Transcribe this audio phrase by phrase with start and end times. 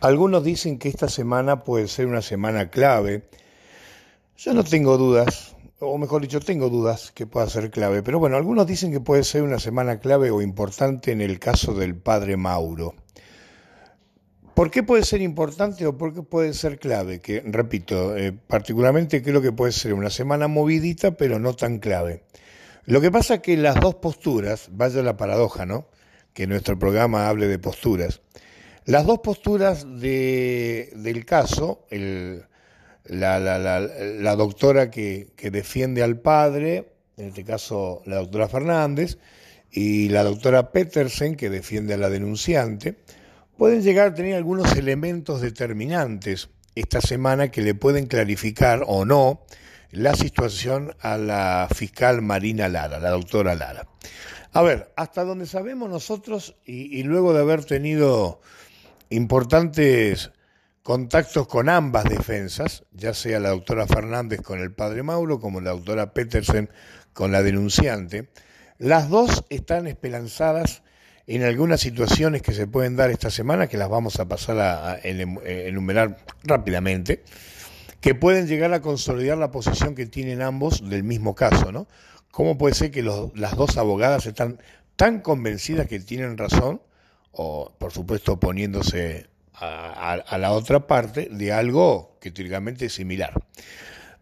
[0.00, 3.28] Algunos dicen que esta semana puede ser una semana clave.
[4.36, 8.36] Yo no tengo dudas, o mejor dicho, tengo dudas que pueda ser clave, pero bueno,
[8.36, 12.36] algunos dicen que puede ser una semana clave o importante en el caso del padre
[12.36, 12.94] Mauro.
[14.54, 17.20] ¿Por qué puede ser importante o por qué puede ser clave?
[17.20, 22.22] Que, repito, eh, particularmente creo que puede ser una semana movidita, pero no tan clave.
[22.84, 25.88] Lo que pasa es que las dos posturas, vaya la paradoja, ¿no?
[26.34, 28.20] Que nuestro programa hable de posturas.
[28.88, 31.84] Las dos posturas del caso,
[33.04, 39.18] la, doctora que, defiende al padre, en este caso la doctora Fernández,
[39.70, 42.96] y la doctora Petersen, que defiende a la denunciante,
[43.58, 49.42] pueden llegar a tener algunos elementos determinantes esta semana que le pueden clarificar o no
[49.90, 53.86] la situación a la fiscal Marina Lara, la doctora Lara.
[54.52, 58.40] A ver, hasta donde sabemos nosotros, y luego de haber tenido
[59.10, 60.30] importantes
[60.82, 65.70] contactos con ambas defensas, ya sea la doctora Fernández con el padre Mauro como la
[65.70, 66.70] doctora Petersen
[67.12, 68.28] con la denunciante.
[68.78, 70.82] Las dos están esperanzadas
[71.26, 74.98] en algunas situaciones que se pueden dar esta semana, que las vamos a pasar a,
[75.02, 77.22] enumerar rápidamente,
[78.00, 81.86] que pueden llegar a consolidar la posición que tienen ambos del mismo caso, ¿no?
[82.30, 84.58] ¿Cómo puede ser que las dos abogadas están
[84.96, 86.80] tan convencidas que tienen razón
[87.40, 93.32] o por supuesto oponiéndose a, la otra parte de algo que teóricamente es similar.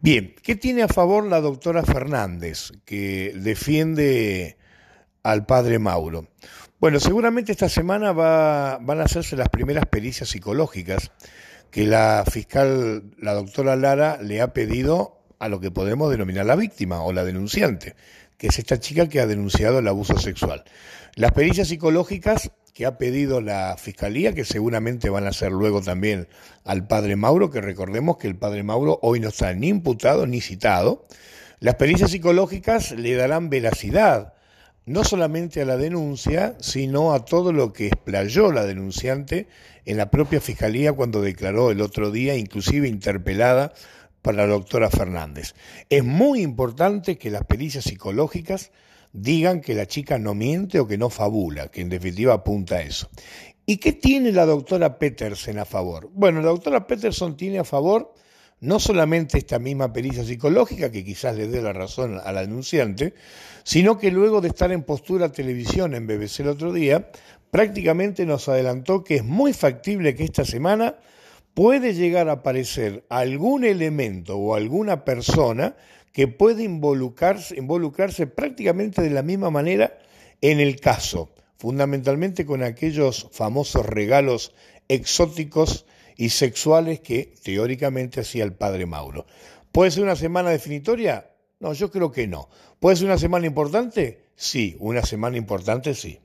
[0.00, 4.56] Bien, ¿qué tiene a favor la doctora Fernández, que defiende
[5.22, 6.28] al padre Mauro?
[6.80, 11.12] Bueno, seguramente esta semana va, van a hacerse las primeras pericias psicológicas
[11.70, 16.56] que la fiscal, la doctora Lara, le ha pedido a lo que podemos denominar la
[16.56, 17.94] víctima o la denunciante,
[18.38, 20.64] que es esta chica que ha denunciado el abuso sexual.
[21.14, 26.28] Las pericias psicológicas que ha pedido la Fiscalía, que seguramente van a hacer luego también
[26.64, 30.40] al padre Mauro, que recordemos que el padre Mauro hoy no está ni imputado ni
[30.40, 31.06] citado.
[31.60, 34.34] Las pericias psicológicas le darán veracidad
[34.84, 39.46] no solamente a la denuncia, sino a todo lo que explayó la denunciante
[39.84, 43.72] en la propia Fiscalía cuando declaró el otro día, inclusive interpelada
[44.22, 45.54] para la doctora Fernández.
[45.88, 48.72] Es muy importante que las pericias psicológicas
[49.12, 52.82] digan que la chica no miente o que no fabula, que en definitiva apunta a
[52.82, 53.08] eso.
[53.64, 56.10] ¿Y qué tiene la doctora Petersen a favor?
[56.12, 58.14] Bueno, la doctora Peterson tiene a favor
[58.60, 63.14] no solamente esta misma pericia psicológica, que quizás le dé la razón a la denunciante,
[63.64, 67.10] sino que luego de estar en postura televisión en BBC el otro día,
[67.50, 70.96] prácticamente nos adelantó que es muy factible que esta semana
[71.54, 75.76] puede llegar a aparecer algún elemento o alguna persona
[76.12, 79.98] que puede involucrarse, involucrarse prácticamente de la misma manera
[80.40, 84.54] en el caso, fundamentalmente con aquellos famosos regalos
[84.88, 85.86] exóticos
[86.16, 89.26] y sexuales que teóricamente hacía el padre Mauro.
[89.72, 91.30] ¿Puede ser una semana definitoria?
[91.60, 92.48] No, yo creo que no.
[92.80, 94.26] ¿Puede ser una semana importante?
[94.34, 96.20] Sí, una semana importante sí.